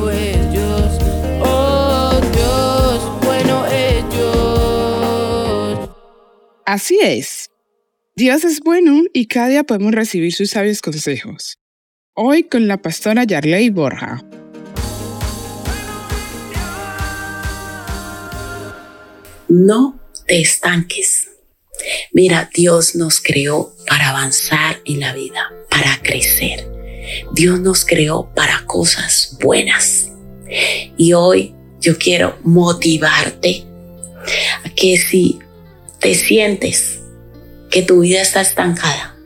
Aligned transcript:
bueno 0.00 0.10
es 0.10 0.52
Dios. 0.52 0.98
Oh 1.42 2.20
Dios, 2.32 3.24
bueno 3.24 3.66
es 3.66 4.08
Dios. 4.10 5.90
Así 6.64 6.98
es. 7.02 7.50
Dios 8.14 8.44
es 8.44 8.60
bueno 8.60 9.02
y 9.12 9.26
cada 9.26 9.48
día 9.48 9.64
podemos 9.64 9.92
recibir 9.92 10.32
sus 10.32 10.50
sabios 10.50 10.80
consejos. 10.80 11.58
Hoy 12.14 12.44
con 12.44 12.66
la 12.66 12.80
pastora 12.80 13.24
Yarley 13.24 13.70
Borja. 13.70 14.24
No 19.48 20.00
te 20.26 20.40
estanques. 20.40 21.28
Mira, 22.12 22.50
Dios 22.52 22.96
nos 22.96 23.20
creó 23.20 23.72
para 23.86 24.08
avanzar 24.08 24.80
en 24.84 25.00
la 25.00 25.12
vida, 25.14 25.52
para 25.70 26.00
crecer. 26.02 26.75
Dios 27.32 27.60
nos 27.60 27.84
creó 27.84 28.30
para 28.34 28.64
cosas 28.66 29.36
buenas. 29.40 30.10
Y 30.96 31.12
hoy 31.12 31.54
yo 31.80 31.98
quiero 31.98 32.36
motivarte 32.42 33.64
a 34.64 34.70
que 34.70 34.96
si 34.96 35.38
te 36.00 36.14
sientes 36.14 37.00
que 37.70 37.82
tu 37.82 38.00
vida 38.00 38.22
está 38.22 38.40
estancada, 38.40 39.16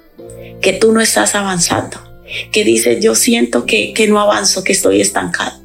que 0.61 0.73
tú 0.73 0.93
no 0.93 1.01
estás 1.01 1.35
avanzando, 1.35 1.99
que 2.53 2.65
dices 2.65 3.03
yo 3.03 3.15
siento 3.15 3.67
que, 3.67 3.93
que 3.93 4.07
no 4.09 4.21
avanzo, 4.21 4.65
que 4.65 4.73
estoy 4.73 5.01
estancado. 5.01 5.61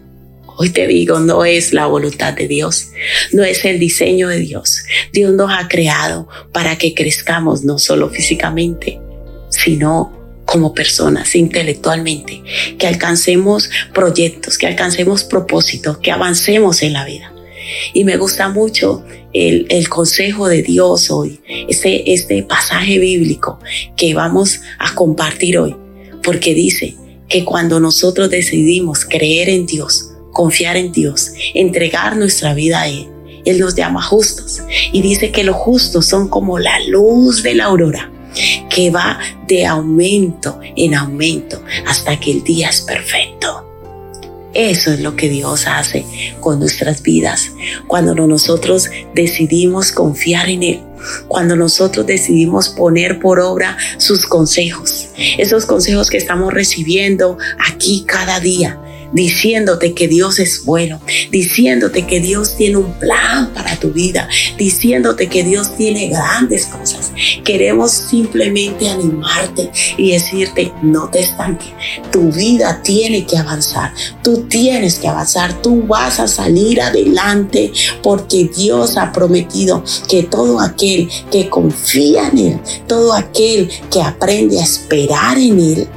Hoy 0.57 0.70
te 0.70 0.88
digo, 0.88 1.20
no 1.20 1.43
es 1.43 1.73
la 1.73 1.85
voluntad 1.85 2.34
de 2.34 2.48
Dios, 2.48 2.88
no 3.34 3.43
es 3.43 3.66
el 3.66 3.77
diseño 3.77 4.29
de 4.29 4.40
Dios. 4.40 4.84
Dios 5.12 5.34
nos 5.34 5.52
ha 5.52 5.68
creado 5.68 6.29
para 6.54 6.77
que 6.77 6.93
crezcamos 6.93 7.66
no 7.66 7.77
solo 7.77 8.09
físicamente, 8.09 9.02
sino 9.49 10.24
como 10.55 10.73
personas 10.73 11.36
intelectualmente, 11.36 12.41
que 12.80 12.88
alcancemos 12.88 13.70
proyectos, 13.94 14.58
que 14.58 14.66
alcancemos 14.66 15.26
propósitos, 15.26 15.98
que 15.98 16.12
avancemos 16.12 16.82
en 16.82 16.93
la 16.93 17.04
vida. 17.04 17.34
Y 17.93 18.05
me 18.05 18.16
gusta 18.16 18.48
mucho 18.48 19.04
el, 19.34 19.90
consejo 19.90 20.48
de 20.48 20.63
Dios 20.63 21.12
hoy, 21.12 21.41
este, 21.68 22.13
este 22.13 22.41
pasaje 22.44 22.99
bíblico 22.99 23.60
que 23.98 24.13
vamos 24.13 24.62
a 24.79 24.96
compartir 24.96 25.57
hoy, 25.57 25.76
porque 26.24 26.54
dice 26.54 26.96
que 27.27 27.44
cuando 27.44 27.82
nosotros 27.82 28.29
decidimos 28.29 29.04
creer 29.04 29.49
en 29.49 29.66
Dios, 29.66 30.12
confiar 30.32 30.77
en 30.77 30.94
Dios, 30.94 31.34
entregar 31.54 32.16
nuestra 32.16 32.54
vida 32.54 32.84
a 32.84 32.88
Él. 32.88 33.10
Él 33.44 33.60
nos 33.60 33.76
llama 33.76 34.01
justos 34.01 34.62
y 34.94 35.01
dice 35.01 35.32
que 35.32 35.44
los 35.44 35.57
justos 35.57 36.05
son 36.05 36.29
como 36.29 36.60
la 36.60 36.79
luz 36.88 37.44
de 37.44 37.55
la 37.55 37.66
aurora 37.66 38.10
que 38.76 38.91
va 38.91 39.18
de 39.48 39.65
aumento 39.65 40.59
en 40.76 40.95
aumento 40.95 41.63
hasta 41.87 42.20
que 42.20 42.31
el 42.31 42.43
día 42.43 42.68
es 42.68 42.82
perfecto. 42.82 43.65
Eso 44.54 44.91
es 44.91 44.99
lo 44.99 45.15
que 45.15 45.29
Dios 45.29 45.65
hace 45.65 46.05
con 46.41 46.59
nuestras 46.59 47.01
vidas 47.01 47.51
cuando 47.87 48.13
nosotros 48.15 48.90
decidimos 49.13 49.93
confiar 49.93 50.49
en 50.49 50.63
Él, 50.63 50.82
cuando 51.29 51.55
nosotros 51.55 52.05
decidimos 52.05 52.67
poner 52.67 53.20
por 53.20 53.40
obra 53.40 53.77
sus 53.98 54.26
consejos, 54.26 55.07
esos 55.37 55.65
consejos 55.65 56.10
que 56.10 56.17
estamos 56.17 56.54
recibiendo 56.54 57.37
aquí 57.70 58.04
cada 58.05 58.41
día, 58.41 58.77
diciéndote 59.13 59.93
que 59.93 60.07
Dios 60.07 60.39
es 60.39 60.65
bueno, 60.65 60.99
diciéndote 61.31 62.05
que 62.05 62.20
Dios 62.20 62.55
tiene 62.57 62.77
un 62.77 62.93
plan 62.93 63.53
para 63.53 63.75
tu 63.77 63.91
vida, 63.91 64.28
diciéndote 64.57 65.28
que 65.28 65.44
Dios 65.44 65.75
tiene 65.75 66.07
grandes 66.07 66.66
cosas. 66.66 67.11
Queremos 67.44 67.91
simplemente 67.91 68.89
animarte 68.89 69.72
y 69.97 70.11
decirte, 70.11 70.72
no 70.81 71.09
te 71.09 71.22
estanques, 71.22 71.69
tu 72.11 72.31
vida 72.31 72.81
tiene 72.83 73.25
que 73.25 73.38
avanzar, 73.38 73.94
tú 74.23 74.45
tienes 74.47 75.00
que 75.00 75.07
avanzar, 75.07 75.61
tú 75.61 75.83
vas 75.83 76.19
a 76.19 76.28
salir 76.28 76.81
adelante 76.81 77.72
porque 78.01 78.50
Dios 78.56 78.97
ha 78.97 79.11
prometido 79.11 79.83
que 80.07 80.23
todo 80.23 80.59
aquel 80.59 81.09
que 81.31 81.49
confía 81.49 82.27
en 82.29 82.38
Él, 82.38 82.59
todo 82.88 83.13
aquel 83.13 83.69
que 83.91 84.01
aprende 84.01 84.59
a 84.59 84.63
esperar 84.63 85.38
en 85.38 85.59
Él, 85.59 85.88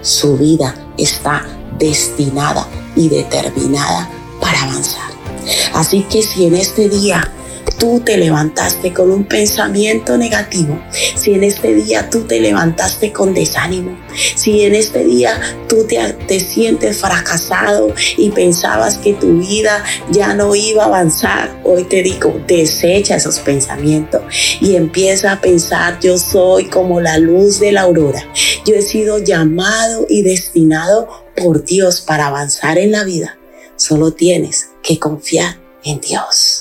su 0.00 0.36
vida 0.36 0.74
está 0.96 1.57
destinada 1.78 2.66
y 2.96 3.08
determinada 3.08 4.10
para 4.40 4.62
avanzar. 4.62 5.10
Así 5.74 6.02
que 6.02 6.22
si 6.22 6.46
en 6.46 6.56
este 6.56 6.88
día 6.88 7.32
tú 7.78 8.00
te 8.00 8.16
levantaste 8.16 8.92
con 8.92 9.10
un 9.10 9.24
pensamiento 9.24 10.18
negativo, 10.18 10.80
si 11.16 11.34
en 11.34 11.44
este 11.44 11.74
día 11.74 12.10
tú 12.10 12.22
te 12.22 12.40
levantaste 12.40 13.12
con 13.12 13.34
desánimo, 13.34 13.96
si 14.34 14.62
en 14.62 14.74
este 14.74 15.04
día 15.04 15.40
tú 15.68 15.84
te, 15.84 15.98
te, 16.26 16.40
sientes 16.40 16.98
fracasado 16.98 17.94
y 18.16 18.30
pensabas 18.30 18.98
que 18.98 19.14
tu 19.14 19.38
vida 19.38 19.84
ya 20.10 20.34
no 20.34 20.54
iba 20.54 20.82
a 20.82 20.86
avanzar, 20.86 21.60
hoy 21.64 21.84
te 21.84 22.02
digo, 22.02 22.40
desecha 22.46 23.16
esos 23.16 23.38
pensamientos 23.38 24.22
y 24.60 24.76
empieza 24.76 25.32
a 25.32 25.40
pensar, 25.40 26.00
yo 26.00 26.18
soy 26.18 26.66
como 26.66 27.00
la 27.00 27.18
luz 27.18 27.60
de 27.60 27.72
la 27.72 27.82
aurora, 27.82 28.26
yo 28.66 28.74
he 28.74 28.82
sido 28.82 29.18
llamado 29.18 30.06
y 30.08 30.22
destinado 30.22 31.08
por 31.36 31.64
Dios 31.64 32.00
para 32.00 32.26
avanzar 32.26 32.78
en 32.78 32.92
la 32.92 33.04
vida. 33.04 33.38
Solo 33.76 34.12
tienes 34.12 34.70
que 34.82 34.98
confiar 34.98 35.56
en 35.84 36.00
Dios. 36.00 36.57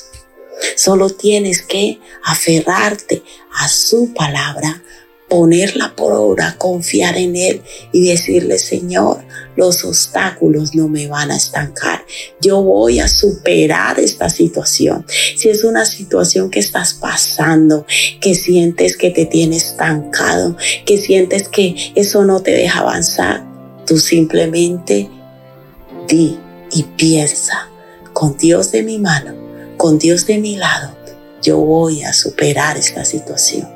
Solo 0.75 1.09
tienes 1.09 1.61
que 1.61 1.99
aferrarte 2.23 3.23
a 3.59 3.67
su 3.67 4.13
palabra, 4.13 4.83
ponerla 5.29 5.95
por 5.95 6.13
obra, 6.13 6.55
confiar 6.57 7.17
en 7.17 7.35
Él 7.35 7.61
y 7.91 8.07
decirle, 8.07 8.57
Señor, 8.59 9.23
los 9.55 9.83
obstáculos 9.83 10.73
no 10.75 10.87
me 10.87 11.07
van 11.07 11.31
a 11.31 11.35
estancar. 11.35 12.05
Yo 12.39 12.61
voy 12.61 12.99
a 12.99 13.07
superar 13.07 13.99
esta 13.99 14.29
situación. 14.29 15.05
Si 15.35 15.49
es 15.49 15.63
una 15.63 15.85
situación 15.85 16.49
que 16.49 16.59
estás 16.59 16.93
pasando, 16.93 17.85
que 18.21 18.35
sientes 18.35 18.95
que 18.95 19.09
te 19.09 19.25
tiene 19.25 19.57
estancado, 19.57 20.55
que 20.85 20.97
sientes 20.97 21.49
que 21.49 21.75
eso 21.95 22.23
no 22.23 22.41
te 22.41 22.51
deja 22.51 22.79
avanzar, 22.79 23.45
tú 23.85 23.97
simplemente 23.97 25.09
di 26.07 26.37
y 26.71 26.83
piensa, 26.83 27.69
con 28.13 28.37
Dios 28.37 28.71
de 28.71 28.83
mi 28.83 28.97
mano, 28.97 29.46
con 29.77 29.99
Dios 29.99 30.25
de 30.25 30.39
mi 30.39 30.55
lado, 30.55 30.95
yo 31.41 31.59
voy 31.59 32.03
a 32.03 32.11
superar 32.13 32.77
esta 32.77 33.05
situación. 33.05 33.69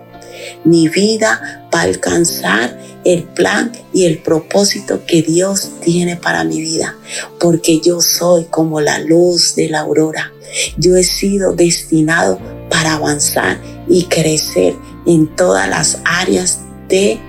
Mi 0.64 0.90
vida 0.90 1.68
va 1.74 1.82
a 1.82 1.84
alcanzar 1.84 2.78
el 3.06 3.24
plan 3.24 3.72
y 3.94 4.06
el 4.06 4.20
propósito 4.20 5.06
que 5.06 5.22
Dios 5.22 5.72
tiene 5.82 6.18
para 6.18 6.44
mi 6.44 6.60
vida, 6.60 6.98
porque 7.40 7.80
yo 7.80 8.02
soy 8.02 8.46
como 8.46 8.82
la 8.82 9.00
luz 9.00 9.56
de 9.56 9.70
la 9.70 9.82
aurora. 9.82 10.32
Yo 10.78 10.98
he 10.98 11.04
sido 11.04 11.54
destinado 11.54 12.40
para 12.70 12.94
avanzar 12.94 13.62
y 13.88 14.04
crecer 14.06 14.76
en 15.06 15.28
todas 15.36 15.70
las 15.70 16.00
áreas 16.04 16.60
de 16.90 17.20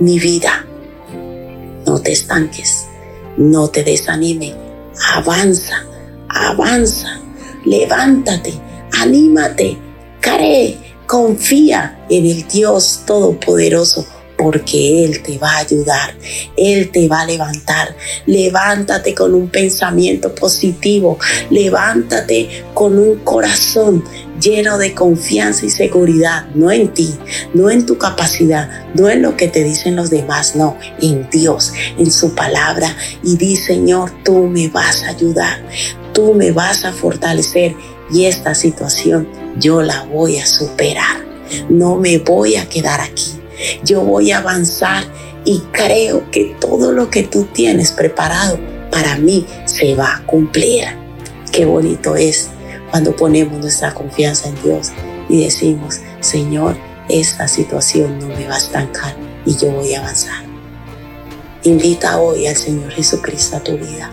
mi 0.00 0.18
vida. 0.18 0.66
No 1.86 2.00
te 2.00 2.12
estanques, 2.12 2.84
no 3.36 3.68
te 3.68 3.84
desanime, 3.84 4.54
avanza, 5.14 5.86
avanza 6.28 7.21
levántate, 7.64 8.52
anímate, 9.00 9.76
cree, 10.20 10.78
confía 11.06 12.04
en 12.08 12.26
el 12.26 12.46
Dios 12.48 13.02
Todopoderoso 13.06 14.06
porque 14.42 15.04
Él 15.04 15.22
te 15.22 15.38
va 15.38 15.52
a 15.52 15.58
ayudar, 15.58 16.14
Él 16.56 16.90
te 16.90 17.06
va 17.06 17.20
a 17.20 17.26
levantar. 17.26 17.94
Levántate 18.26 19.14
con 19.14 19.34
un 19.34 19.48
pensamiento 19.48 20.34
positivo, 20.34 21.18
levántate 21.50 22.64
con 22.74 22.98
un 22.98 23.20
corazón 23.20 24.02
lleno 24.40 24.76
de 24.78 24.94
confianza 24.94 25.64
y 25.66 25.70
seguridad, 25.70 26.46
no 26.54 26.72
en 26.72 26.88
ti, 26.88 27.14
no 27.54 27.70
en 27.70 27.86
tu 27.86 27.96
capacidad, 27.96 28.68
no 28.94 29.08
en 29.08 29.22
lo 29.22 29.36
que 29.36 29.46
te 29.46 29.62
dicen 29.62 29.94
los 29.94 30.10
demás, 30.10 30.56
no, 30.56 30.76
en 31.00 31.28
Dios, 31.30 31.72
en 31.96 32.10
su 32.10 32.34
palabra. 32.34 32.96
Y 33.22 33.36
di, 33.36 33.54
Señor, 33.54 34.10
tú 34.24 34.48
me 34.48 34.68
vas 34.68 35.04
a 35.04 35.10
ayudar, 35.10 35.62
tú 36.12 36.34
me 36.34 36.52
vas 36.52 36.84
a 36.84 36.92
fortalecer 36.92 37.74
y 38.10 38.26
esta 38.26 38.54
situación 38.54 39.28
yo 39.58 39.82
la 39.82 40.04
voy 40.04 40.38
a 40.38 40.46
superar. 40.46 41.24
No 41.68 41.96
me 41.96 42.18
voy 42.18 42.56
a 42.56 42.68
quedar 42.68 43.00
aquí. 43.00 43.40
Yo 43.84 44.02
voy 44.02 44.32
a 44.32 44.38
avanzar 44.38 45.04
y 45.44 45.60
creo 45.72 46.30
que 46.30 46.56
todo 46.60 46.92
lo 46.92 47.10
que 47.10 47.22
tú 47.22 47.44
tienes 47.52 47.92
preparado 47.92 48.58
para 48.90 49.16
mí 49.16 49.46
se 49.64 49.94
va 49.94 50.16
a 50.16 50.26
cumplir. 50.26 50.84
Qué 51.50 51.64
bonito 51.64 52.16
es 52.16 52.48
cuando 52.90 53.14
ponemos 53.14 53.58
nuestra 53.58 53.92
confianza 53.94 54.48
en 54.48 54.62
Dios 54.62 54.92
y 55.28 55.44
decimos, 55.44 56.00
Señor, 56.20 56.76
esta 57.08 57.48
situación 57.48 58.18
no 58.18 58.28
me 58.28 58.46
va 58.46 58.54
a 58.54 58.58
estancar 58.58 59.16
y 59.44 59.56
yo 59.56 59.70
voy 59.70 59.94
a 59.94 60.00
avanzar. 60.00 60.44
Invita 61.64 62.18
hoy 62.18 62.46
al 62.46 62.56
Señor 62.56 62.90
Jesucristo 62.90 63.56
a 63.56 63.60
tu 63.60 63.76
vida 63.76 64.10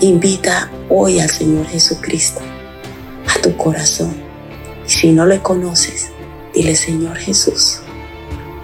Invita 0.00 0.70
hoy 0.88 1.20
al 1.20 1.30
Señor 1.30 1.66
Jesucristo 1.66 2.40
a 3.28 3.40
tu 3.40 3.56
corazón. 3.56 4.14
Si 4.86 5.12
no 5.12 5.26
le 5.26 5.40
conoces, 5.40 6.10
dile 6.54 6.74
Señor 6.74 7.16
Jesús, 7.16 7.80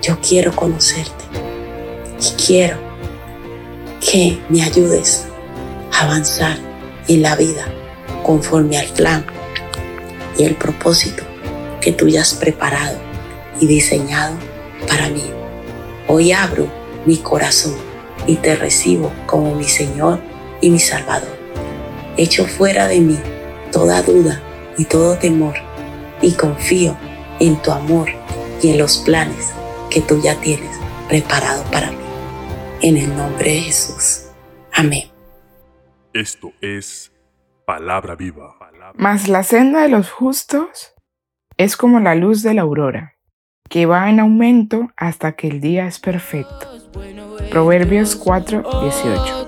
yo 0.03 0.19
quiero 0.21 0.55
conocerte 0.55 1.25
y 2.21 2.43
quiero 2.43 2.79
que 4.01 4.39
me 4.49 4.63
ayudes 4.63 5.27
avanzar 5.93 6.59
en 7.07 7.23
la 7.23 7.37
vida 7.37 7.67
conforme 8.25 8.79
al 8.79 8.89
plan 8.89 9.25
y 10.37 10.45
el 10.45 10.55
propósito 10.55 11.23
que 11.81 11.93
tú 11.93 12.09
ya 12.09 12.23
has 12.23 12.35
preparado 12.35 12.99
y 13.61 13.67
diseñado 13.67 14.37
para 14.89 15.09
mí. 15.09 15.25
Hoy 16.09 16.33
abro 16.33 16.67
mi 17.07 17.17
corazón 17.19 17.77
y 18.27 18.37
te 18.37 18.57
recibo 18.57 19.13
como 19.27 19.55
mi 19.55 19.65
Señor 19.65 20.21
y 20.61 20.71
mi 20.71 20.79
Salvador. 20.79 21.37
Echo 22.17 22.47
fuera 22.47 22.89
de 22.89 23.01
mí 23.01 23.19
toda 23.73 24.03
duda 24.03 24.41
y 24.77 24.85
todo 24.85 25.17
temor 25.19 25.55
y 26.21 26.33
confío 26.33 26.97
en 27.41 27.57
tu 27.63 27.71
amor 27.71 28.09
y 28.63 28.71
en 28.71 28.79
los 28.79 28.99
planes 28.99 29.53
que 29.91 30.01
tú 30.01 30.21
ya 30.23 30.35
tienes 30.41 30.77
preparado 31.09 31.65
para 31.71 31.91
mí. 31.91 31.99
En 32.83 32.97
el 32.97 33.17
nombre 33.17 33.53
de 33.53 33.61
Jesús. 33.61 34.27
Amén. 34.73 35.11
Esto 36.13 36.53
es 36.61 37.13
palabra 37.67 38.15
viva. 38.15 38.57
Mas 38.95 39.29
la 39.29 39.43
senda 39.43 39.83
de 39.83 39.89
los 39.89 40.11
justos 40.11 40.95
es 41.57 41.77
como 41.77 42.01
la 42.01 42.15
luz 42.15 42.43
de 42.43 42.55
la 42.55 42.63
aurora, 42.63 43.17
que 43.69 43.87
va 43.87 44.09
en 44.09 44.21
aumento 44.21 44.91
hasta 44.97 45.33
que 45.33 45.49
el 45.49 45.61
día 45.61 45.87
es 45.87 45.99
perfecto. 45.99 46.67
Proverbios 47.51 48.17
4, 48.17 48.63
18. 48.83 49.48